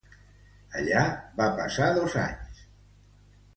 Allà 0.79 1.03
va 1.41 1.47
passar 1.61 1.91
dos 2.01 2.19
anys. 2.25 2.65